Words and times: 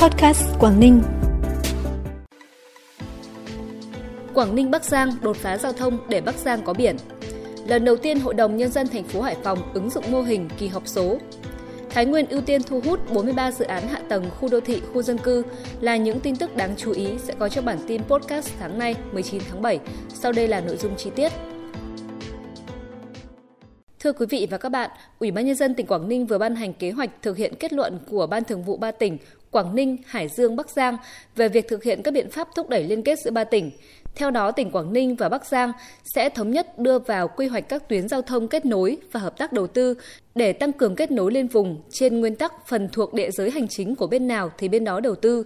Podcast 0.00 0.58
Quảng 0.58 0.80
Ninh. 0.80 1.02
Quảng 4.34 4.54
Ninh 4.54 4.70
Bắc 4.70 4.84
Giang 4.84 5.10
đột 5.22 5.36
phá 5.36 5.58
giao 5.58 5.72
thông 5.72 5.98
để 6.08 6.20
Bắc 6.20 6.34
Giang 6.34 6.62
có 6.62 6.74
biển. 6.74 6.96
Lần 7.66 7.84
đầu 7.84 7.96
tiên 7.96 8.20
Hội 8.20 8.34
đồng 8.34 8.56
Nhân 8.56 8.70
dân 8.70 8.86
thành 8.88 9.04
phố 9.04 9.20
Hải 9.20 9.36
Phòng 9.44 9.72
ứng 9.74 9.90
dụng 9.90 10.04
mô 10.10 10.22
hình 10.22 10.48
kỳ 10.58 10.68
họp 10.68 10.88
số. 10.88 11.18
Thái 11.90 12.06
Nguyên 12.06 12.26
ưu 12.26 12.40
tiên 12.40 12.62
thu 12.62 12.80
hút 12.84 13.12
43 13.14 13.52
dự 13.52 13.64
án 13.64 13.88
hạ 13.88 14.00
tầng 14.08 14.30
khu 14.30 14.48
đô 14.48 14.60
thị, 14.60 14.82
khu 14.92 15.02
dân 15.02 15.18
cư 15.18 15.42
là 15.80 15.96
những 15.96 16.20
tin 16.20 16.36
tức 16.36 16.56
đáng 16.56 16.74
chú 16.76 16.92
ý 16.92 17.08
sẽ 17.18 17.34
có 17.38 17.48
trong 17.48 17.64
bản 17.64 17.78
tin 17.86 18.02
podcast 18.02 18.50
tháng 18.58 18.78
nay 18.78 18.94
19 19.12 19.42
tháng 19.50 19.62
7. 19.62 19.80
Sau 20.08 20.32
đây 20.32 20.48
là 20.48 20.60
nội 20.60 20.76
dung 20.76 20.96
chi 20.96 21.10
tiết. 21.16 21.32
Thưa 23.98 24.12
quý 24.12 24.26
vị 24.30 24.46
và 24.50 24.58
các 24.58 24.68
bạn, 24.68 24.90
Ủy 25.18 25.30
ban 25.30 25.46
nhân 25.46 25.56
dân 25.56 25.74
tỉnh 25.74 25.86
Quảng 25.86 26.08
Ninh 26.08 26.26
vừa 26.26 26.38
ban 26.38 26.54
hành 26.54 26.72
kế 26.72 26.90
hoạch 26.90 27.10
thực 27.22 27.36
hiện 27.36 27.54
kết 27.54 27.72
luận 27.72 27.98
của 28.10 28.26
Ban 28.26 28.44
Thường 28.44 28.62
vụ 28.62 28.76
ba 28.76 28.90
tỉnh 28.90 29.18
Quảng 29.50 29.74
Ninh, 29.74 29.96
Hải 30.06 30.28
Dương, 30.28 30.56
Bắc 30.56 30.70
Giang 30.70 30.96
về 31.36 31.48
việc 31.48 31.68
thực 31.68 31.82
hiện 31.82 32.02
các 32.02 32.14
biện 32.14 32.30
pháp 32.30 32.48
thúc 32.54 32.68
đẩy 32.68 32.84
liên 32.84 33.02
kết 33.02 33.18
giữa 33.18 33.30
ba 33.30 33.44
tỉnh. 33.44 33.70
Theo 34.14 34.30
đó, 34.30 34.50
tỉnh 34.50 34.70
Quảng 34.70 34.92
Ninh 34.92 35.16
và 35.16 35.28
Bắc 35.28 35.46
Giang 35.46 35.72
sẽ 36.14 36.28
thống 36.28 36.50
nhất 36.50 36.78
đưa 36.78 36.98
vào 36.98 37.28
quy 37.28 37.46
hoạch 37.46 37.68
các 37.68 37.88
tuyến 37.88 38.08
giao 38.08 38.22
thông 38.22 38.48
kết 38.48 38.66
nối 38.66 38.96
và 39.12 39.20
hợp 39.20 39.38
tác 39.38 39.52
đầu 39.52 39.66
tư 39.66 39.94
để 40.34 40.52
tăng 40.52 40.72
cường 40.72 40.96
kết 40.96 41.10
nối 41.10 41.32
liên 41.32 41.48
vùng 41.48 41.82
trên 41.90 42.20
nguyên 42.20 42.36
tắc 42.36 42.66
phần 42.66 42.88
thuộc 42.92 43.14
địa 43.14 43.30
giới 43.30 43.50
hành 43.50 43.68
chính 43.68 43.96
của 43.96 44.06
bên 44.06 44.28
nào 44.28 44.50
thì 44.58 44.68
bên 44.68 44.84
đó 44.84 45.00
đầu 45.00 45.14
tư. 45.14 45.44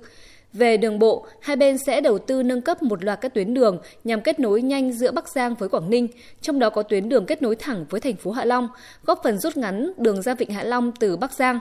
Về 0.55 0.77
đường 0.77 0.99
bộ, 0.99 1.27
hai 1.41 1.57
bên 1.57 1.79
sẽ 1.79 2.01
đầu 2.01 2.19
tư 2.19 2.43
nâng 2.43 2.61
cấp 2.61 2.83
một 2.83 3.05
loạt 3.05 3.21
các 3.21 3.35
tuyến 3.35 3.55
đường 3.55 3.79
nhằm 4.05 4.21
kết 4.21 4.41
nối 4.41 4.63
nhanh 4.63 4.93
giữa 4.93 5.11
Bắc 5.11 5.29
Giang 5.29 5.55
với 5.55 5.69
Quảng 5.69 5.91
Ninh, 5.91 6.09
trong 6.41 6.59
đó 6.59 6.71
có 6.71 6.83
tuyến 6.83 7.09
đường 7.09 7.27
kết 7.27 7.43
nối 7.43 7.57
thẳng 7.57 7.85
với 7.91 8.01
thành 8.01 8.17
phố 8.17 8.31
Hạ 8.31 8.45
Long, 8.45 8.69
góp 9.05 9.21
phần 9.25 9.39
rút 9.39 9.57
ngắn 9.57 9.93
đường 9.97 10.23
ra 10.23 10.35
Vịnh 10.35 10.51
Hạ 10.51 10.63
Long 10.63 10.93
từ 10.93 11.17
Bắc 11.17 11.33
Giang. 11.33 11.59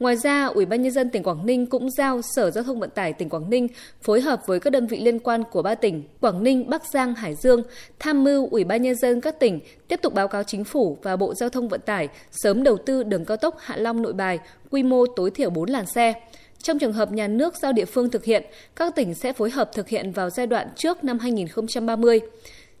Ngoài 0.00 0.16
ra, 0.16 0.44
Ủy 0.44 0.66
ban 0.66 0.82
nhân 0.82 0.92
dân 0.92 1.10
tỉnh 1.10 1.22
Quảng 1.22 1.46
Ninh 1.46 1.66
cũng 1.66 1.90
giao 1.90 2.20
Sở 2.22 2.50
Giao 2.50 2.64
thông 2.64 2.80
Vận 2.80 2.90
tải 2.90 3.12
tỉnh 3.12 3.28
Quảng 3.28 3.50
Ninh 3.50 3.68
phối 4.02 4.20
hợp 4.20 4.46
với 4.46 4.60
các 4.60 4.70
đơn 4.70 4.86
vị 4.86 5.00
liên 5.00 5.18
quan 5.18 5.44
của 5.50 5.62
ba 5.62 5.74
tỉnh 5.74 6.02
Quảng 6.20 6.42
Ninh, 6.42 6.70
Bắc 6.70 6.82
Giang, 6.92 7.14
Hải 7.14 7.34
Dương 7.34 7.62
tham 7.98 8.24
mưu 8.24 8.48
Ủy 8.50 8.64
ban 8.64 8.82
nhân 8.82 8.94
dân 8.94 9.20
các 9.20 9.40
tỉnh 9.40 9.60
tiếp 9.88 10.00
tục 10.02 10.14
báo 10.14 10.28
cáo 10.28 10.42
chính 10.42 10.64
phủ 10.64 10.98
và 11.02 11.16
Bộ 11.16 11.34
Giao 11.34 11.48
thông 11.48 11.68
Vận 11.68 11.80
tải 11.80 12.08
sớm 12.30 12.62
đầu 12.62 12.76
tư 12.76 13.02
đường 13.02 13.24
cao 13.24 13.36
tốc 13.36 13.56
Hạ 13.58 13.76
Long 13.76 14.02
Nội 14.02 14.12
Bài 14.12 14.38
quy 14.70 14.82
mô 14.82 15.06
tối 15.06 15.30
thiểu 15.30 15.50
4 15.50 15.70
làn 15.70 15.86
xe. 15.86 16.14
Trong 16.62 16.78
trường 16.78 16.92
hợp 16.92 17.12
nhà 17.12 17.28
nước 17.28 17.56
giao 17.56 17.72
địa 17.72 17.84
phương 17.84 18.10
thực 18.10 18.24
hiện, 18.24 18.42
các 18.76 18.94
tỉnh 18.94 19.14
sẽ 19.14 19.32
phối 19.32 19.50
hợp 19.50 19.70
thực 19.74 19.88
hiện 19.88 20.12
vào 20.12 20.30
giai 20.30 20.46
đoạn 20.46 20.68
trước 20.76 21.04
năm 21.04 21.18
2030 21.18 22.20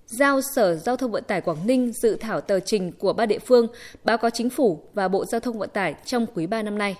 giao 0.06 0.40
Sở 0.54 0.74
Giao 0.74 0.96
thông 0.96 1.12
Vận 1.12 1.24
tải 1.24 1.40
Quảng 1.40 1.66
Ninh 1.66 1.92
dự 1.92 2.16
thảo 2.20 2.40
tờ 2.40 2.60
trình 2.60 2.92
của 2.92 3.12
ba 3.12 3.26
địa 3.26 3.38
phương, 3.38 3.66
báo 4.04 4.18
cáo 4.18 4.30
chính 4.30 4.50
phủ 4.50 4.82
và 4.94 5.08
Bộ 5.08 5.24
Giao 5.24 5.40
thông 5.40 5.58
Vận 5.58 5.70
tải 5.70 5.94
trong 6.04 6.26
quý 6.34 6.46
3 6.46 6.62
năm 6.62 6.78
nay. 6.78 6.96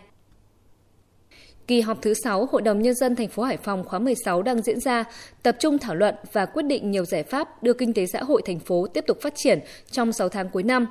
Kỳ 1.67 1.81
họp 1.81 2.03
thứ 2.03 2.15
6 2.15 2.47
Hội 2.47 2.63
đồng 2.63 2.83
Nhân 2.83 2.95
dân 2.95 3.17
thành 3.17 3.29
phố 3.29 3.43
Hải 3.43 3.57
Phòng 3.57 3.85
khóa 3.85 3.99
16 3.99 4.43
đang 4.43 4.63
diễn 4.63 4.81
ra, 4.81 5.05
tập 5.43 5.57
trung 5.59 5.79
thảo 5.79 5.95
luận 5.95 6.15
và 6.33 6.47
quyết 6.47 6.63
định 6.63 6.91
nhiều 6.91 7.05
giải 7.05 7.23
pháp 7.23 7.63
đưa 7.63 7.73
kinh 7.73 7.95
tế 7.95 8.07
xã 8.07 8.23
hội 8.23 8.43
thành 8.45 8.59
phố 8.59 8.87
tiếp 8.87 9.05
tục 9.07 9.19
phát 9.23 9.35
triển 9.37 9.59
trong 9.91 10.13
6 10.13 10.29
tháng 10.29 10.49
cuối 10.49 10.63
năm. 10.63 10.87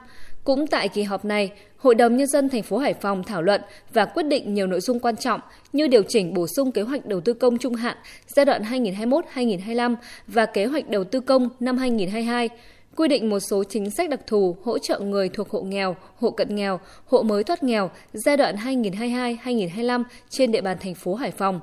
Cũng 0.46 0.68
tại 0.68 0.90
kỳ 0.90 1.04
họp 1.04 1.26
này, 1.26 1.52
Hội 1.78 1.96
đồng 1.96 2.18
Nhân 2.18 2.28
dân 2.28 2.50
thành 2.50 2.64
phố 2.64 2.78
Hải 2.78 2.94
Phòng 2.94 3.24
thảo 3.24 3.42
luận 3.42 3.62
và 3.94 4.06
quyết 4.06 4.24
định 4.24 4.54
nhiều 4.54 4.68
nội 4.68 4.82
dung 4.82 5.00
quan 5.00 5.16
trọng 5.16 5.42
như 5.74 5.88
điều 5.88 6.04
chỉnh 6.08 6.34
bổ 6.34 6.48
sung 6.48 6.72
kế 6.72 6.82
hoạch 6.82 7.06
đầu 7.06 7.22
tư 7.22 7.34
công 7.34 7.58
trung 7.58 7.76
hạn 7.76 7.98
giai 8.28 8.46
đoạn 8.46 8.64
2021-2025 8.64 9.96
và 10.28 10.46
kế 10.46 10.66
hoạch 10.66 10.90
đầu 10.90 11.04
tư 11.04 11.20
công 11.20 11.50
năm 11.60 11.78
2022, 11.78 12.50
quy 12.96 13.08
định 13.08 13.30
một 13.30 13.40
số 13.40 13.64
chính 13.64 13.90
sách 13.90 14.10
đặc 14.10 14.20
thù 14.28 14.58
hỗ 14.64 14.78
trợ 14.78 15.00
người 15.00 15.30
thuộc 15.30 15.50
hộ 15.50 15.62
nghèo, 15.62 15.96
hộ 16.16 16.32
cận 16.32 16.56
nghèo, 16.56 16.80
hộ 17.06 17.24
mới 17.24 17.44
thoát 17.44 17.64
nghèo 17.64 17.92
giai 18.14 18.38
đoạn 18.38 18.56
2022-2025 18.56 20.04
trên 20.30 20.52
địa 20.52 20.62
bàn 20.62 20.78
thành 20.80 20.96
phố 20.96 21.16
Hải 21.16 21.32
Phòng. 21.32 21.60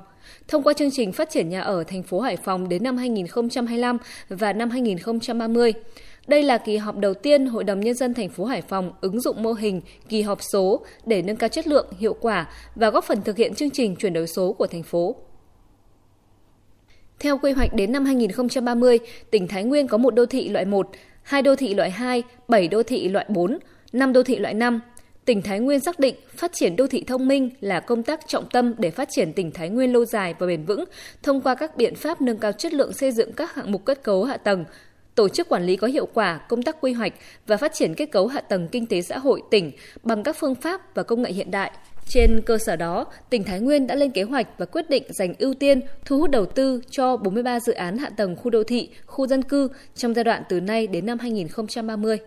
Thông 0.47 0.63
qua 0.63 0.73
chương 0.73 0.91
trình 0.91 1.11
phát 1.11 1.29
triển 1.29 1.49
nhà 1.49 1.61
ở 1.61 1.83
thành 1.83 2.03
phố 2.03 2.19
Hải 2.19 2.37
Phòng 2.37 2.69
đến 2.69 2.83
năm 2.83 2.97
2025 2.97 3.97
và 4.29 4.53
năm 4.53 4.69
2030. 4.69 5.73
Đây 6.27 6.43
là 6.43 6.57
kỳ 6.57 6.77
họp 6.77 6.97
đầu 6.97 7.13
tiên 7.13 7.45
Hội 7.45 7.63
đồng 7.63 7.79
Nhân 7.79 7.95
dân 7.95 8.13
thành 8.13 8.29
phố 8.29 8.45
Hải 8.45 8.61
Phòng 8.61 8.91
ứng 9.01 9.21
dụng 9.21 9.43
mô 9.43 9.53
hình 9.53 9.81
kỳ 10.09 10.21
họp 10.21 10.43
số 10.43 10.85
để 11.05 11.21
nâng 11.21 11.35
cao 11.35 11.49
chất 11.49 11.67
lượng, 11.67 11.87
hiệu 11.99 12.13
quả 12.21 12.49
và 12.75 12.89
góp 12.89 13.03
phần 13.03 13.21
thực 13.21 13.37
hiện 13.37 13.53
chương 13.53 13.69
trình 13.69 13.95
chuyển 13.95 14.13
đổi 14.13 14.27
số 14.27 14.53
của 14.53 14.67
thành 14.67 14.83
phố. 14.83 15.15
Theo 17.19 17.37
quy 17.37 17.51
hoạch 17.51 17.73
đến 17.73 17.91
năm 17.91 18.05
2030, 18.05 18.99
tỉnh 19.31 19.47
Thái 19.47 19.63
Nguyên 19.63 19.87
có 19.87 19.97
một 19.97 20.15
đô 20.15 20.25
thị 20.25 20.49
loại 20.49 20.65
1, 20.65 20.89
hai 21.23 21.41
đô 21.41 21.55
thị 21.55 21.73
loại 21.73 21.91
2, 21.91 22.23
7 22.47 22.67
đô 22.67 22.83
thị 22.83 23.09
loại 23.09 23.25
4, 23.29 23.59
5 23.93 24.13
đô 24.13 24.23
thị 24.23 24.35
loại 24.35 24.53
5. 24.53 24.81
Tỉnh 25.25 25.41
Thái 25.41 25.59
Nguyên 25.59 25.79
xác 25.79 25.99
định 25.99 26.15
phát 26.35 26.53
triển 26.53 26.75
đô 26.75 26.87
thị 26.87 27.03
thông 27.07 27.27
minh 27.27 27.49
là 27.61 27.79
công 27.79 28.03
tác 28.03 28.27
trọng 28.27 28.49
tâm 28.49 28.75
để 28.77 28.91
phát 28.91 29.09
triển 29.11 29.33
tỉnh 29.33 29.51
Thái 29.51 29.69
Nguyên 29.69 29.93
lâu 29.93 30.05
dài 30.05 30.35
và 30.39 30.47
bền 30.47 30.65
vững 30.65 30.83
thông 31.23 31.41
qua 31.41 31.55
các 31.55 31.77
biện 31.77 31.95
pháp 31.95 32.21
nâng 32.21 32.37
cao 32.37 32.51
chất 32.51 32.73
lượng 32.73 32.93
xây 32.93 33.11
dựng 33.11 33.33
các 33.33 33.55
hạng 33.55 33.71
mục 33.71 33.85
kết 33.85 34.03
cấu 34.03 34.23
hạ 34.23 34.37
tầng, 34.37 34.65
tổ 35.15 35.29
chức 35.29 35.49
quản 35.49 35.65
lý 35.65 35.75
có 35.75 35.87
hiệu 35.87 36.05
quả 36.13 36.37
công 36.37 36.61
tác 36.61 36.77
quy 36.81 36.93
hoạch 36.93 37.13
và 37.47 37.57
phát 37.57 37.73
triển 37.73 37.95
kết 37.95 38.05
cấu 38.05 38.27
hạ 38.27 38.41
tầng 38.41 38.67
kinh 38.67 38.85
tế 38.85 39.01
xã 39.01 39.17
hội 39.17 39.41
tỉnh 39.51 39.71
bằng 40.03 40.23
các 40.23 40.35
phương 40.39 40.55
pháp 40.55 40.95
và 40.95 41.03
công 41.03 41.21
nghệ 41.21 41.31
hiện 41.31 41.51
đại. 41.51 41.71
Trên 42.07 42.41
cơ 42.45 42.57
sở 42.57 42.75
đó, 42.75 43.05
tỉnh 43.29 43.43
Thái 43.43 43.59
Nguyên 43.59 43.87
đã 43.87 43.95
lên 43.95 44.11
kế 44.11 44.23
hoạch 44.23 44.47
và 44.57 44.65
quyết 44.65 44.89
định 44.89 45.03
dành 45.09 45.33
ưu 45.39 45.53
tiên 45.53 45.81
thu 46.05 46.19
hút 46.19 46.29
đầu 46.29 46.45
tư 46.45 46.81
cho 46.89 47.17
43 47.17 47.59
dự 47.59 47.73
án 47.73 47.97
hạ 47.97 48.09
tầng 48.09 48.35
khu 48.35 48.49
đô 48.49 48.63
thị, 48.63 48.89
khu 49.05 49.27
dân 49.27 49.43
cư 49.43 49.69
trong 49.95 50.13
giai 50.13 50.23
đoạn 50.23 50.43
từ 50.49 50.59
nay 50.59 50.87
đến 50.87 51.05
năm 51.05 51.19
2030. 51.19 52.17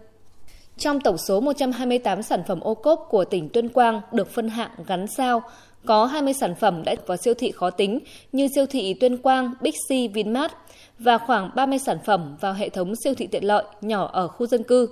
Trong 0.78 1.00
tổng 1.00 1.18
số 1.18 1.41
128 1.41 2.22
sản 2.22 2.42
phẩm 2.48 2.60
ô 2.60 2.74
cốp 2.74 3.06
của 3.10 3.24
tỉnh 3.24 3.48
Tuyên 3.48 3.68
Quang 3.68 4.00
được 4.12 4.30
phân 4.30 4.48
hạng 4.48 4.70
gắn 4.86 5.06
sao, 5.06 5.42
có 5.86 6.06
20 6.06 6.34
sản 6.41 6.54
phẩm 6.54 6.82
đã 6.84 6.94
vào 7.06 7.16
siêu 7.16 7.34
thị 7.34 7.50
khó 7.50 7.70
tính 7.70 7.98
như 8.32 8.48
siêu 8.54 8.66
thị 8.66 8.94
Tuyên 8.94 9.16
Quang, 9.16 9.53
Bixi, 9.60 10.08
Vinmart 10.08 10.53
và 10.99 11.19
khoảng 11.19 11.51
30 11.55 11.79
sản 11.79 11.99
phẩm 12.05 12.37
vào 12.41 12.53
hệ 12.53 12.69
thống 12.69 12.97
siêu 12.97 13.15
thị 13.15 13.27
tiện 13.27 13.45
lợi 13.45 13.65
nhỏ 13.81 14.11
ở 14.12 14.29
khu 14.29 14.47
dân 14.47 14.62
cư. 14.62 14.89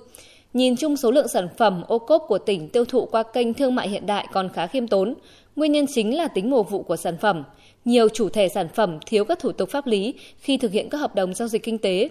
Nhìn 0.55 0.77
chung 0.77 0.97
số 0.97 1.11
lượng 1.11 1.29
sản 1.29 1.49
phẩm 1.59 1.83
ô 1.89 1.99
cốp 1.99 2.25
của 2.29 2.39
tỉnh 2.39 2.69
tiêu 2.69 2.85
thụ 2.85 3.07
qua 3.07 3.23
kênh 3.23 3.55
thương 3.55 3.75
mại 3.75 3.89
hiện 3.89 4.07
đại 4.07 4.27
còn 4.33 4.49
khá 4.49 4.67
khiêm 4.67 4.89
tốn. 4.89 5.15
Nguyên 5.57 5.73
nhân 5.73 5.87
chính 5.95 6.17
là 6.17 6.29
tính 6.29 6.51
mùa 6.51 6.63
vụ 6.63 6.83
của 6.83 6.97
sản 6.97 7.17
phẩm. 7.21 7.45
Nhiều 7.85 8.09
chủ 8.09 8.29
thể 8.29 8.49
sản 8.49 8.69
phẩm 8.69 8.99
thiếu 9.07 9.25
các 9.25 9.39
thủ 9.39 9.53
tục 9.53 9.71
pháp 9.71 9.87
lý 9.87 10.15
khi 10.39 10.57
thực 10.57 10.73
hiện 10.73 10.89
các 10.89 10.99
hợp 10.99 11.15
đồng 11.15 11.35
giao 11.35 11.49
dịch 11.49 11.63
kinh 11.63 11.79
tế. 11.79 12.09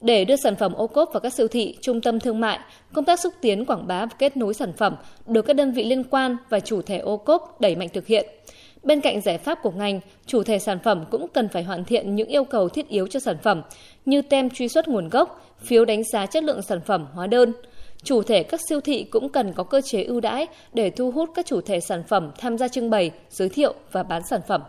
Để 0.00 0.24
đưa 0.24 0.36
sản 0.36 0.56
phẩm 0.56 0.72
ô 0.72 0.86
cốp 0.86 1.12
vào 1.12 1.20
các 1.20 1.34
siêu 1.34 1.48
thị, 1.48 1.76
trung 1.80 2.00
tâm 2.00 2.20
thương 2.20 2.40
mại, 2.40 2.58
công 2.92 3.04
tác 3.04 3.20
xúc 3.20 3.34
tiến 3.40 3.64
quảng 3.64 3.86
bá 3.86 4.06
và 4.06 4.16
kết 4.18 4.36
nối 4.36 4.54
sản 4.54 4.72
phẩm 4.72 4.96
được 5.26 5.42
các 5.42 5.56
đơn 5.56 5.72
vị 5.72 5.84
liên 5.84 6.04
quan 6.04 6.36
và 6.48 6.60
chủ 6.60 6.82
thể 6.82 6.98
ô 6.98 7.16
cốp 7.16 7.60
đẩy 7.60 7.76
mạnh 7.76 7.88
thực 7.92 8.06
hiện. 8.06 8.26
Bên 8.84 9.00
cạnh 9.00 9.20
giải 9.20 9.38
pháp 9.38 9.58
của 9.62 9.70
ngành, 9.70 10.00
chủ 10.26 10.42
thể 10.42 10.58
sản 10.58 10.78
phẩm 10.84 11.04
cũng 11.10 11.26
cần 11.34 11.48
phải 11.48 11.62
hoàn 11.62 11.84
thiện 11.84 12.14
những 12.14 12.28
yêu 12.28 12.44
cầu 12.44 12.68
thiết 12.68 12.88
yếu 12.88 13.06
cho 13.06 13.20
sản 13.20 13.36
phẩm 13.42 13.62
như 14.04 14.22
tem 14.22 14.50
truy 14.50 14.68
xuất 14.68 14.88
nguồn 14.88 15.08
gốc, 15.08 15.56
phiếu 15.58 15.84
đánh 15.84 16.04
giá 16.04 16.26
chất 16.26 16.44
lượng 16.44 16.62
sản 16.62 16.80
phẩm, 16.86 17.06
hóa 17.14 17.26
đơn. 17.26 17.52
Chủ 18.02 18.22
thể 18.22 18.42
các 18.42 18.60
siêu 18.68 18.80
thị 18.80 19.04
cũng 19.04 19.28
cần 19.28 19.52
có 19.52 19.64
cơ 19.64 19.80
chế 19.80 20.02
ưu 20.02 20.20
đãi 20.20 20.46
để 20.72 20.90
thu 20.90 21.10
hút 21.10 21.30
các 21.34 21.46
chủ 21.46 21.60
thể 21.60 21.80
sản 21.80 22.02
phẩm 22.08 22.30
tham 22.38 22.58
gia 22.58 22.68
trưng 22.68 22.90
bày, 22.90 23.10
giới 23.30 23.48
thiệu 23.48 23.74
và 23.92 24.02
bán 24.02 24.22
sản 24.30 24.40
phẩm. 24.48 24.60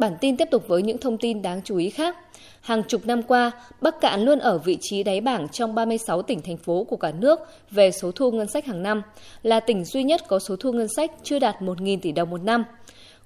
Bản 0.00 0.16
tin 0.20 0.36
tiếp 0.36 0.48
tục 0.50 0.68
với 0.68 0.82
những 0.82 0.98
thông 0.98 1.18
tin 1.18 1.42
đáng 1.42 1.60
chú 1.64 1.76
ý 1.76 1.90
khác. 1.90 2.16
Hàng 2.60 2.82
chục 2.88 3.06
năm 3.06 3.22
qua, 3.22 3.50
Bắc 3.80 4.00
Cạn 4.00 4.22
luôn 4.22 4.38
ở 4.38 4.58
vị 4.58 4.78
trí 4.80 5.02
đáy 5.02 5.20
bảng 5.20 5.48
trong 5.48 5.74
36 5.74 6.22
tỉnh 6.22 6.42
thành 6.42 6.56
phố 6.56 6.84
của 6.84 6.96
cả 6.96 7.12
nước 7.12 7.40
về 7.70 7.90
số 7.90 8.12
thu 8.12 8.30
ngân 8.30 8.48
sách 8.48 8.66
hàng 8.66 8.82
năm, 8.82 9.02
là 9.42 9.60
tỉnh 9.60 9.84
duy 9.84 10.02
nhất 10.02 10.20
có 10.28 10.38
số 10.38 10.56
thu 10.56 10.72
ngân 10.72 10.86
sách 10.96 11.12
chưa 11.22 11.38
đạt 11.38 11.56
1.000 11.60 11.98
tỷ 12.02 12.12
đồng 12.12 12.30
một 12.30 12.42
năm. 12.42 12.64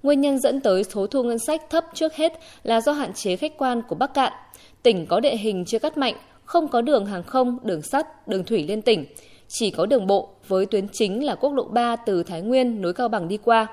Nguyên 0.03 0.21
nhân 0.21 0.39
dẫn 0.39 0.61
tới 0.61 0.85
số 0.85 1.07
thu 1.07 1.23
ngân 1.23 1.39
sách 1.39 1.62
thấp 1.71 1.85
trước 1.95 2.15
hết 2.15 2.33
là 2.62 2.81
do 2.81 2.93
hạn 2.93 3.12
chế 3.12 3.37
khách 3.37 3.59
quan 3.59 3.83
của 3.89 3.95
Bắc 3.95 4.15
Cạn. 4.15 4.33
Tỉnh 4.83 5.06
có 5.06 5.21
địa 5.21 5.37
hình 5.37 5.65
chưa 5.65 5.79
cắt 5.79 5.99
mạnh, 5.99 6.15
không 6.45 6.69
có 6.69 6.81
đường 6.81 7.06
hàng 7.06 7.23
không, 7.23 7.59
đường 7.62 7.83
sắt, 7.83 8.29
đường 8.29 8.45
thủy 8.45 8.65
liên 8.69 8.83
tỉnh. 8.83 9.05
Chỉ 9.49 9.71
có 9.71 9.87
đường 9.87 10.06
bộ 10.06 10.29
với 10.49 10.67
tuyến 10.67 10.87
chính 10.93 11.25
là 11.25 11.35
quốc 11.35 11.53
lộ 11.53 11.65
3 11.65 11.97
từ 11.97 12.23
Thái 12.23 12.43
Nguyên 12.43 12.82
nối 12.82 12.94
Cao 12.94 13.09
Bằng 13.09 13.29
đi 13.29 13.37
qua. 13.37 13.67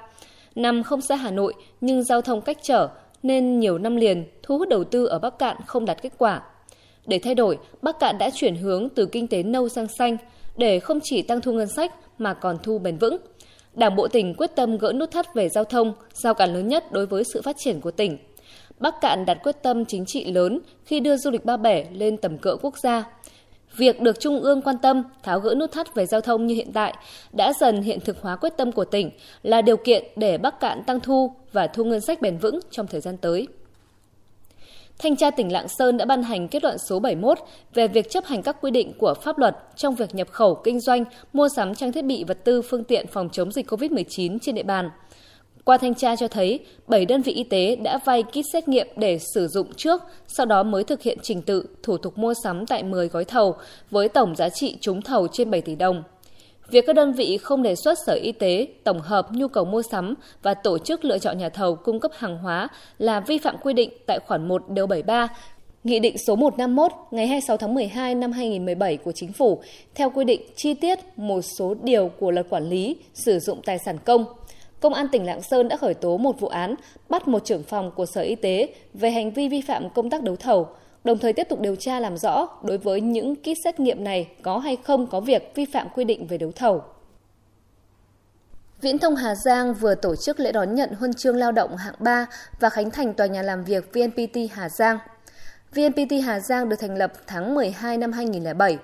Nằm 0.55 0.83
không 0.83 1.01
xa 1.01 1.15
Hà 1.15 1.31
Nội 1.31 1.53
nhưng 1.81 2.03
giao 2.03 2.21
thông 2.21 2.41
cách 2.41 2.57
trở 2.63 2.89
nên 3.23 3.59
nhiều 3.59 3.77
năm 3.77 3.95
liền 3.95 4.25
thu 4.43 4.57
hút 4.57 4.69
đầu 4.69 4.83
tư 4.83 5.05
ở 5.05 5.19
Bắc 5.19 5.39
Cạn 5.39 5.57
không 5.65 5.85
đạt 5.85 6.01
kết 6.01 6.13
quả. 6.17 6.41
Để 7.05 7.19
thay 7.19 7.35
đổi, 7.35 7.57
Bắc 7.81 7.99
Cạn 7.99 8.17
đã 8.17 8.29
chuyển 8.33 8.55
hướng 8.55 8.89
từ 8.89 9.05
kinh 9.05 9.27
tế 9.27 9.43
nâu 9.43 9.69
sang 9.69 9.87
xanh 9.97 10.17
để 10.57 10.79
không 10.79 10.99
chỉ 11.03 11.21
tăng 11.21 11.41
thu 11.41 11.51
ngân 11.51 11.67
sách 11.67 11.93
mà 12.17 12.33
còn 12.33 12.57
thu 12.63 12.79
bền 12.79 12.97
vững. 12.97 13.17
Đảng 13.73 13.95
bộ 13.95 14.07
tỉnh 14.07 14.35
quyết 14.35 14.55
tâm 14.55 14.77
gỡ 14.77 14.93
nút 14.93 15.11
thắt 15.11 15.35
về 15.35 15.49
giao 15.49 15.63
thông, 15.63 15.93
giao 16.13 16.33
cản 16.33 16.53
lớn 16.53 16.67
nhất 16.67 16.91
đối 16.91 17.05
với 17.05 17.23
sự 17.33 17.41
phát 17.41 17.55
triển 17.59 17.81
của 17.81 17.91
tỉnh. 17.91 18.17
Bắc 18.79 19.01
Cạn 19.01 19.25
đặt 19.25 19.37
quyết 19.43 19.55
tâm 19.63 19.85
chính 19.85 20.05
trị 20.07 20.31
lớn 20.31 20.59
khi 20.85 20.99
đưa 20.99 21.17
du 21.17 21.31
lịch 21.31 21.45
Ba 21.45 21.57
Bể 21.57 21.85
lên 21.91 22.17
tầm 22.17 22.37
cỡ 22.37 22.55
quốc 22.61 22.77
gia. 22.83 23.03
Việc 23.77 24.01
được 24.01 24.19
Trung 24.19 24.41
ương 24.41 24.61
quan 24.61 24.77
tâm 24.77 25.03
tháo 25.23 25.39
gỡ 25.39 25.55
nút 25.55 25.71
thắt 25.71 25.95
về 25.95 26.05
giao 26.05 26.21
thông 26.21 26.47
như 26.47 26.55
hiện 26.55 26.71
tại 26.73 26.93
đã 27.31 27.53
dần 27.59 27.81
hiện 27.81 27.99
thực 27.99 28.21
hóa 28.21 28.35
quyết 28.35 28.53
tâm 28.57 28.71
của 28.71 28.85
tỉnh 28.85 29.09
là 29.43 29.61
điều 29.61 29.77
kiện 29.77 30.03
để 30.15 30.37
Bắc 30.37 30.59
Cạn 30.59 30.83
tăng 30.83 30.99
thu 30.99 31.33
và 31.51 31.67
thu 31.67 31.83
ngân 31.83 32.01
sách 32.01 32.21
bền 32.21 32.37
vững 32.37 32.59
trong 32.71 32.87
thời 32.87 33.01
gian 33.01 33.17
tới. 33.17 33.47
Thanh 34.99 35.15
tra 35.15 35.31
tỉnh 35.31 35.51
Lạng 35.51 35.67
Sơn 35.67 35.97
đã 35.97 36.05
ban 36.05 36.23
hành 36.23 36.47
kết 36.47 36.63
luận 36.63 36.77
số 36.77 36.99
71 36.99 37.39
về 37.73 37.87
việc 37.87 38.09
chấp 38.09 38.25
hành 38.25 38.43
các 38.43 38.57
quy 38.61 38.71
định 38.71 38.93
của 38.97 39.13
pháp 39.13 39.37
luật 39.37 39.57
trong 39.75 39.95
việc 39.95 40.15
nhập 40.15 40.27
khẩu, 40.31 40.55
kinh 40.55 40.79
doanh, 40.79 41.03
mua 41.33 41.49
sắm 41.49 41.75
trang 41.75 41.91
thiết 41.91 42.05
bị 42.05 42.23
vật 42.23 42.37
tư 42.43 42.61
phương 42.61 42.83
tiện 42.83 43.07
phòng 43.07 43.29
chống 43.31 43.51
dịch 43.51 43.71
COVID-19 43.71 44.37
trên 44.41 44.55
địa 44.55 44.63
bàn. 44.63 44.89
Qua 45.65 45.77
thanh 45.77 45.95
tra 45.95 46.15
cho 46.15 46.27
thấy, 46.27 46.59
7 46.87 47.05
đơn 47.05 47.21
vị 47.21 47.33
y 47.33 47.43
tế 47.43 47.75
đã 47.75 47.99
vay 48.05 48.23
kit 48.23 48.45
xét 48.53 48.67
nghiệm 48.67 48.87
để 48.95 49.19
sử 49.35 49.47
dụng 49.47 49.73
trước, 49.73 50.01
sau 50.27 50.45
đó 50.45 50.63
mới 50.63 50.83
thực 50.83 51.01
hiện 51.01 51.17
trình 51.23 51.41
tự, 51.41 51.65
thủ 51.83 51.97
tục 51.97 52.17
mua 52.17 52.33
sắm 52.43 52.65
tại 52.65 52.83
10 52.83 53.07
gói 53.07 53.25
thầu, 53.25 53.55
với 53.91 54.09
tổng 54.09 54.35
giá 54.35 54.49
trị 54.49 54.77
trúng 54.81 55.01
thầu 55.01 55.27
trên 55.27 55.51
7 55.51 55.61
tỷ 55.61 55.75
đồng. 55.75 56.03
Việc 56.71 56.85
các 56.87 56.93
đơn 56.93 57.13
vị 57.13 57.37
không 57.37 57.63
đề 57.63 57.75
xuất 57.75 57.97
Sở 58.05 58.13
Y 58.13 58.31
tế 58.31 58.67
tổng 58.83 58.99
hợp 58.99 59.27
nhu 59.31 59.47
cầu 59.47 59.65
mua 59.65 59.81
sắm 59.81 60.13
và 60.43 60.53
tổ 60.53 60.77
chức 60.77 61.05
lựa 61.05 61.17
chọn 61.17 61.37
nhà 61.37 61.49
thầu 61.49 61.75
cung 61.75 61.99
cấp 61.99 62.11
hàng 62.15 62.37
hóa 62.37 62.67
là 62.97 63.19
vi 63.19 63.37
phạm 63.37 63.55
quy 63.63 63.73
định 63.73 63.89
tại 64.07 64.19
khoản 64.27 64.47
1 64.47 64.69
điều 64.69 64.87
73 64.87 65.27
Nghị 65.83 65.99
định 65.99 66.17
số 66.17 66.35
151 66.35 66.91
ngày 67.11 67.27
26 67.27 67.57
tháng 67.57 67.73
12 67.73 68.15
năm 68.15 68.31
2017 68.31 68.97
của 68.97 69.11
Chính 69.11 69.33
phủ 69.33 69.61
theo 69.95 70.09
quy 70.09 70.25
định 70.25 70.41
chi 70.55 70.73
tiết 70.73 70.99
một 71.15 71.41
số 71.41 71.75
điều 71.83 72.07
của 72.19 72.31
luật 72.31 72.49
quản 72.49 72.69
lý 72.69 72.95
sử 73.13 73.39
dụng 73.39 73.61
tài 73.65 73.77
sản 73.85 73.97
công. 74.05 74.25
Công 74.81 74.93
an 74.93 75.07
tỉnh 75.07 75.25
Lạng 75.25 75.41
Sơn 75.41 75.67
đã 75.67 75.77
khởi 75.77 75.93
tố 75.93 76.17
một 76.17 76.39
vụ 76.39 76.47
án 76.47 76.75
bắt 77.09 77.27
một 77.27 77.45
trưởng 77.45 77.63
phòng 77.63 77.91
của 77.95 78.05
Sở 78.05 78.21
Y 78.21 78.35
tế 78.35 78.73
về 78.93 79.11
hành 79.11 79.31
vi 79.31 79.49
vi 79.49 79.61
phạm 79.61 79.89
công 79.89 80.09
tác 80.09 80.23
đấu 80.23 80.35
thầu, 80.35 80.67
đồng 81.03 81.17
thời 81.17 81.33
tiếp 81.33 81.47
tục 81.49 81.59
điều 81.59 81.75
tra 81.75 81.99
làm 81.99 82.17
rõ 82.17 82.47
đối 82.63 82.77
với 82.77 83.01
những 83.01 83.35
kit 83.35 83.57
xét 83.63 83.79
nghiệm 83.79 84.03
này 84.03 84.27
có 84.41 84.57
hay 84.57 84.77
không 84.83 85.07
có 85.07 85.19
việc 85.19 85.51
vi 85.55 85.65
phạm 85.65 85.87
quy 85.95 86.03
định 86.03 86.27
về 86.27 86.37
đấu 86.37 86.51
thầu. 86.55 86.83
Viễn 88.81 88.99
thông 88.99 89.15
Hà 89.15 89.35
Giang 89.35 89.73
vừa 89.73 89.95
tổ 89.95 90.15
chức 90.15 90.39
lễ 90.39 90.51
đón 90.51 90.75
nhận 90.75 90.89
huân 90.93 91.13
chương 91.13 91.35
lao 91.35 91.51
động 91.51 91.77
hạng 91.77 91.95
3 91.99 92.25
và 92.59 92.69
khánh 92.69 92.91
thành 92.91 93.13
tòa 93.13 93.27
nhà 93.27 93.41
làm 93.41 93.63
việc 93.63 93.93
VNPT 93.93 94.37
Hà 94.51 94.69
Giang. 94.69 94.97
VNPT 95.75 96.11
Hà 96.25 96.39
Giang 96.39 96.69
được 96.69 96.75
thành 96.79 96.97
lập 96.97 97.13
tháng 97.27 97.55
12 97.55 97.97
năm 97.97 98.11
2007. 98.11 98.77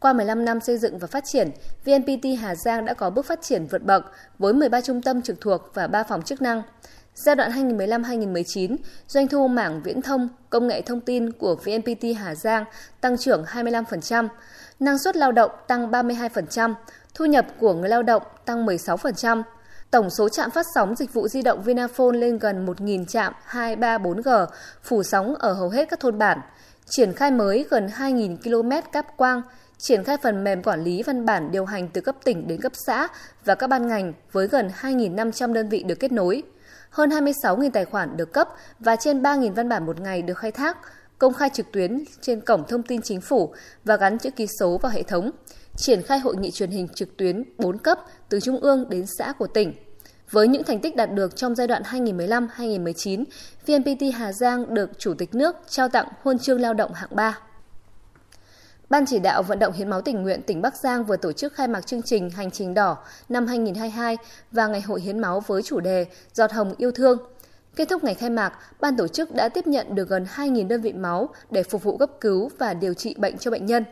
Qua 0.00 0.12
15 0.12 0.44
năm 0.44 0.60
xây 0.60 0.78
dựng 0.78 0.98
và 0.98 1.06
phát 1.06 1.24
triển, 1.24 1.50
VNPT 1.84 2.24
Hà 2.40 2.54
Giang 2.54 2.84
đã 2.84 2.94
có 2.94 3.10
bước 3.10 3.26
phát 3.26 3.42
triển 3.42 3.66
vượt 3.66 3.82
bậc 3.82 4.04
với 4.38 4.52
13 4.52 4.80
trung 4.80 5.02
tâm 5.02 5.22
trực 5.22 5.40
thuộc 5.40 5.62
và 5.74 5.86
3 5.86 6.02
phòng 6.02 6.22
chức 6.22 6.42
năng. 6.42 6.62
Giai 7.14 7.36
đoạn 7.36 7.50
2015-2019, 7.50 8.76
doanh 9.08 9.28
thu 9.28 9.48
mảng 9.48 9.82
viễn 9.82 10.02
thông, 10.02 10.28
công 10.50 10.66
nghệ 10.66 10.82
thông 10.82 11.00
tin 11.00 11.32
của 11.32 11.54
VNPT 11.54 12.04
Hà 12.18 12.34
Giang 12.34 12.64
tăng 13.00 13.18
trưởng 13.18 13.44
25%, 13.44 14.28
năng 14.80 14.98
suất 14.98 15.16
lao 15.16 15.32
động 15.32 15.50
tăng 15.66 15.90
32%, 15.90 16.74
thu 17.14 17.24
nhập 17.24 17.46
của 17.58 17.74
người 17.74 17.88
lao 17.88 18.02
động 18.02 18.22
tăng 18.44 18.66
16%. 18.66 19.42
Tổng 19.90 20.10
số 20.10 20.28
trạm 20.28 20.50
phát 20.50 20.66
sóng 20.74 20.94
dịch 20.96 21.14
vụ 21.14 21.28
di 21.28 21.42
động 21.42 21.62
Vinaphone 21.62 22.18
lên 22.18 22.38
gần 22.38 22.66
1.000 22.66 23.04
trạm 23.04 23.32
234G, 23.50 24.46
phủ 24.82 25.02
sóng 25.02 25.34
ở 25.34 25.52
hầu 25.52 25.68
hết 25.68 25.88
các 25.90 26.00
thôn 26.00 26.18
bản. 26.18 26.40
Triển 26.90 27.12
khai 27.12 27.30
mới 27.30 27.66
gần 27.70 27.86
2.000 27.86 28.36
km 28.36 28.90
cáp 28.92 29.16
quang, 29.16 29.42
triển 29.80 30.04
khai 30.04 30.16
phần 30.22 30.44
mềm 30.44 30.62
quản 30.62 30.84
lý 30.84 31.02
văn 31.02 31.26
bản 31.26 31.50
điều 31.50 31.64
hành 31.64 31.88
từ 31.88 32.00
cấp 32.00 32.16
tỉnh 32.24 32.48
đến 32.48 32.60
cấp 32.60 32.72
xã 32.86 33.08
và 33.44 33.54
các 33.54 33.66
ban 33.66 33.88
ngành 33.88 34.12
với 34.32 34.48
gần 34.48 34.70
2.500 34.80 35.52
đơn 35.52 35.68
vị 35.68 35.82
được 35.82 35.94
kết 35.94 36.12
nối 36.12 36.42
hơn 36.90 37.10
26.000 37.10 37.70
tài 37.70 37.84
khoản 37.84 38.16
được 38.16 38.32
cấp 38.32 38.48
và 38.78 38.96
trên 38.96 39.22
3.000 39.22 39.52
văn 39.52 39.68
bản 39.68 39.86
một 39.86 40.00
ngày 40.00 40.22
được 40.22 40.38
khai 40.38 40.52
thác, 40.52 40.78
công 41.18 41.34
khai 41.34 41.50
trực 41.52 41.72
tuyến 41.72 42.04
trên 42.20 42.40
cổng 42.40 42.64
thông 42.68 42.82
tin 42.82 43.02
chính 43.02 43.20
phủ 43.20 43.54
và 43.84 43.96
gắn 43.96 44.18
chữ 44.18 44.30
ký 44.30 44.46
số 44.60 44.78
vào 44.78 44.92
hệ 44.92 45.02
thống, 45.02 45.30
triển 45.76 46.02
khai 46.02 46.18
hội 46.18 46.36
nghị 46.36 46.50
truyền 46.50 46.70
hình 46.70 46.88
trực 46.94 47.16
tuyến 47.16 47.44
4 47.58 47.78
cấp 47.78 47.98
từ 48.28 48.40
trung 48.40 48.60
ương 48.60 48.90
đến 48.90 49.04
xã 49.18 49.32
của 49.32 49.46
tỉnh. 49.46 49.74
Với 50.30 50.48
những 50.48 50.64
thành 50.64 50.80
tích 50.80 50.96
đạt 50.96 51.12
được 51.12 51.36
trong 51.36 51.54
giai 51.54 51.66
đoạn 51.66 51.82
2015-2019, 51.82 53.24
VNPT 53.66 54.14
Hà 54.14 54.32
Giang 54.32 54.74
được 54.74 54.90
Chủ 54.98 55.14
tịch 55.14 55.34
nước 55.34 55.56
trao 55.68 55.88
tặng 55.88 56.08
huân 56.22 56.38
chương 56.38 56.60
lao 56.60 56.74
động 56.74 56.92
hạng 56.94 57.16
3. 57.16 57.38
Ban 58.90 59.06
chỉ 59.06 59.18
đạo 59.18 59.42
vận 59.42 59.58
động 59.58 59.72
hiến 59.72 59.90
máu 59.90 60.00
tình 60.00 60.22
nguyện 60.22 60.42
tỉnh 60.42 60.62
Bắc 60.62 60.76
Giang 60.76 61.04
vừa 61.04 61.16
tổ 61.16 61.32
chức 61.32 61.54
khai 61.54 61.68
mạc 61.68 61.86
chương 61.86 62.02
trình 62.02 62.30
Hành 62.30 62.50
trình 62.50 62.74
đỏ 62.74 62.96
năm 63.28 63.46
2022 63.46 64.16
và 64.52 64.66
Ngày 64.66 64.80
hội 64.80 65.00
hiến 65.00 65.18
máu 65.18 65.40
với 65.46 65.62
chủ 65.62 65.80
đề 65.80 66.06
Giọt 66.34 66.52
hồng 66.52 66.74
yêu 66.78 66.92
thương. 66.92 67.18
Kết 67.76 67.88
thúc 67.88 68.04
ngày 68.04 68.14
khai 68.14 68.30
mạc, 68.30 68.52
ban 68.80 68.96
tổ 68.96 69.08
chức 69.08 69.34
đã 69.34 69.48
tiếp 69.48 69.66
nhận 69.66 69.94
được 69.94 70.08
gần 70.08 70.26
2.000 70.36 70.68
đơn 70.68 70.80
vị 70.80 70.92
máu 70.92 71.28
để 71.50 71.62
phục 71.62 71.82
vụ 71.82 71.96
cấp 71.96 72.10
cứu 72.20 72.50
và 72.58 72.74
điều 72.74 72.94
trị 72.94 73.14
bệnh 73.18 73.38
cho 73.38 73.50
bệnh 73.50 73.66
nhân. 73.66 73.84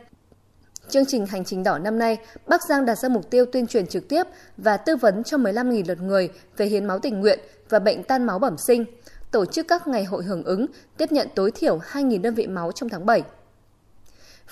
Chương 0.89 1.05
trình 1.05 1.25
Hành 1.25 1.45
trình 1.45 1.63
đỏ 1.63 1.77
năm 1.77 1.99
nay, 1.99 2.17
Bắc 2.47 2.63
Giang 2.63 2.85
đặt 2.85 2.95
ra 2.95 3.09
mục 3.09 3.29
tiêu 3.29 3.45
tuyên 3.45 3.67
truyền 3.67 3.87
trực 3.87 4.07
tiếp 4.07 4.23
và 4.57 4.77
tư 4.77 4.95
vấn 4.95 5.23
cho 5.23 5.37
15.000 5.37 5.83
lượt 5.87 6.01
người 6.01 6.29
về 6.57 6.65
hiến 6.65 6.85
máu 6.85 6.99
tình 6.99 7.19
nguyện 7.19 7.39
và 7.69 7.79
bệnh 7.79 8.03
tan 8.03 8.23
máu 8.23 8.39
bẩm 8.39 8.57
sinh, 8.57 8.85
tổ 9.31 9.45
chức 9.45 9.67
các 9.67 9.87
ngày 9.87 10.03
hội 10.03 10.23
hưởng 10.23 10.43
ứng, 10.43 10.65
tiếp 10.97 11.11
nhận 11.11 11.27
tối 11.35 11.51
thiểu 11.51 11.77
2.000 11.77 12.21
đơn 12.21 12.33
vị 12.33 12.47
máu 12.47 12.71
trong 12.71 12.89
tháng 12.89 13.05
7. 13.05 13.23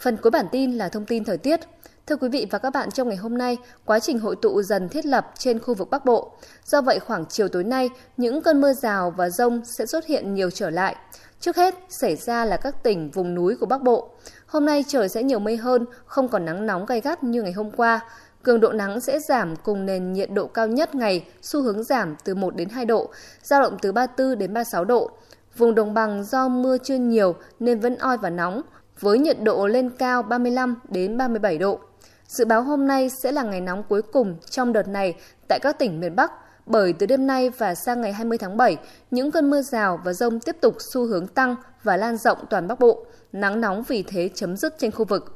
Phần 0.02 0.18
cuối 0.18 0.32
bản 0.32 0.46
tin 0.52 0.78
là 0.78 0.90
thông 0.90 1.06
tin 1.06 1.24
thời 1.24 1.38
tiết. 1.38 1.60
Thưa 2.08 2.16
quý 2.16 2.30
vị 2.30 2.48
và 2.52 2.60
các 2.60 2.70
bạn, 2.74 2.92
trong 2.92 3.08
ngày 3.08 3.18
hôm 3.18 3.38
nay, 3.38 3.58
quá 3.86 4.00
trình 4.00 4.20
hội 4.20 4.36
tụ 4.42 4.62
dần 4.62 4.90
thiết 4.90 5.06
lập 5.06 5.32
trên 5.38 5.60
khu 5.60 5.74
vực 5.74 5.90
Bắc 5.90 6.06
Bộ. 6.06 6.32
Do 6.66 6.82
vậy, 6.82 7.00
khoảng 7.00 7.26
chiều 7.26 7.48
tối 7.48 7.64
nay, 7.64 7.90
những 8.18 8.42
cơn 8.42 8.62
mưa 8.62 8.74
rào 8.74 9.14
và 9.18 9.30
rông 9.30 9.62
sẽ 9.66 9.86
xuất 9.86 10.06
hiện 10.06 10.34
nhiều 10.34 10.50
trở 10.50 10.70
lại. 10.70 10.96
Trước 11.40 11.56
hết, 11.56 11.76
xảy 11.90 12.16
ra 12.16 12.46
là 12.46 12.58
các 12.58 12.84
tỉnh 12.84 13.12
vùng 13.12 13.36
núi 13.36 13.56
của 13.56 13.66
Bắc 13.66 13.82
Bộ. 13.82 14.10
Hôm 14.46 14.66
nay 14.66 14.86
trời 14.88 15.10
sẽ 15.10 15.24
nhiều 15.24 15.40
mây 15.40 15.58
hơn, 15.58 15.86
không 16.06 16.30
còn 16.30 16.46
nắng 16.46 16.66
nóng 16.66 16.86
gay 16.86 17.02
gắt 17.02 17.24
như 17.24 17.42
ngày 17.42 17.54
hôm 17.54 17.72
qua. 17.72 18.00
Cường 18.44 18.60
độ 18.60 18.72
nắng 18.72 19.02
sẽ 19.02 19.20
giảm 19.20 19.56
cùng 19.56 19.86
nền 19.86 20.14
nhiệt 20.14 20.32
độ 20.32 20.48
cao 20.48 20.68
nhất 20.68 20.96
ngày 20.96 21.26
xu 21.42 21.62
hướng 21.62 21.84
giảm 21.84 22.16
từ 22.24 22.36
1 22.36 22.56
đến 22.56 22.70
2 22.70 22.86
độ, 22.86 23.10
dao 23.44 23.62
động 23.62 23.78
từ 23.82 23.92
34 23.92 24.38
đến 24.38 24.54
36 24.54 24.86
độ. 24.86 25.12
Vùng 25.58 25.76
đồng 25.76 25.94
bằng 25.94 26.24
do 26.24 26.48
mưa 26.48 26.78
chưa 26.84 26.96
nhiều 26.96 27.36
nên 27.60 27.80
vẫn 27.80 27.96
oi 27.96 28.18
và 28.18 28.30
nóng, 28.30 28.62
với 29.00 29.20
nhiệt 29.20 29.38
độ 29.44 29.68
lên 29.68 29.90
cao 29.90 30.24
35 30.24 30.76
đến 30.90 31.18
37 31.18 31.58
độ. 31.58 31.80
Dự 32.28 32.46
báo 32.46 32.64
hôm 32.64 32.88
nay 32.88 33.10
sẽ 33.24 33.32
là 33.32 33.44
ngày 33.44 33.62
nóng 33.62 33.84
cuối 33.90 34.02
cùng 34.02 34.36
trong 34.50 34.74
đợt 34.74 34.88
này 34.88 35.16
tại 35.48 35.60
các 35.62 35.80
tỉnh 35.80 36.00
miền 36.00 36.16
Bắc, 36.16 36.32
bởi 36.66 36.94
từ 36.94 37.06
đêm 37.06 37.28
nay 37.28 37.50
và 37.50 37.76
sang 37.76 38.02
ngày 38.02 38.14
20 38.14 38.38
tháng 38.38 38.58
7, 38.58 38.78
những 39.12 39.32
cơn 39.32 39.50
mưa 39.50 39.62
rào 39.62 40.02
và 40.04 40.14
rông 40.14 40.40
tiếp 40.40 40.56
tục 40.62 40.76
xu 40.94 41.06
hướng 41.06 41.28
tăng 41.28 41.56
và 41.84 41.98
lan 41.98 42.18
rộng 42.18 42.38
toàn 42.50 42.68
Bắc 42.68 42.80
Bộ, 42.80 43.06
nắng 43.32 43.62
nóng 43.62 43.84
vì 43.88 44.04
thế 44.04 44.30
chấm 44.34 44.58
dứt 44.58 44.76
trên 44.80 44.92
khu 44.92 45.06
vực. 45.06 45.34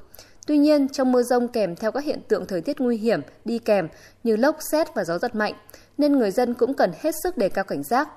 Tuy 0.47 0.57
nhiên, 0.57 0.87
trong 0.87 1.11
mưa 1.11 1.23
rông 1.23 1.47
kèm 1.47 1.75
theo 1.75 1.91
các 1.91 2.03
hiện 2.03 2.21
tượng 2.27 2.45
thời 2.45 2.61
tiết 2.61 2.81
nguy 2.81 2.97
hiểm 2.97 3.21
đi 3.45 3.59
kèm 3.59 3.87
như 4.23 4.35
lốc, 4.35 4.57
xét 4.71 4.95
và 4.95 5.03
gió 5.03 5.17
giật 5.17 5.35
mạnh, 5.35 5.53
nên 5.97 6.17
người 6.17 6.31
dân 6.31 6.53
cũng 6.53 6.73
cần 6.73 6.91
hết 7.01 7.15
sức 7.23 7.37
đề 7.37 7.49
cao 7.49 7.63
cảnh 7.63 7.83
giác. 7.83 8.09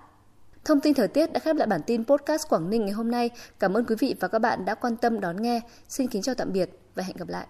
Thông 0.64 0.80
tin 0.80 0.94
thời 0.94 1.08
tiết 1.08 1.32
đã 1.32 1.40
khép 1.40 1.56
lại 1.56 1.66
bản 1.66 1.80
tin 1.86 2.04
podcast 2.04 2.48
Quảng 2.48 2.70
Ninh 2.70 2.84
ngày 2.84 2.92
hôm 2.92 3.10
nay. 3.10 3.30
Cảm 3.60 3.76
ơn 3.76 3.84
quý 3.84 3.94
vị 3.98 4.14
và 4.20 4.28
các 4.28 4.38
bạn 4.38 4.64
đã 4.64 4.74
quan 4.74 4.96
tâm 4.96 5.20
đón 5.20 5.42
nghe. 5.42 5.60
Xin 5.88 6.08
kính 6.08 6.22
chào 6.22 6.34
tạm 6.34 6.52
biệt 6.52 6.70
và 6.94 7.02
hẹn 7.02 7.16
gặp 7.16 7.28
lại. 7.28 7.42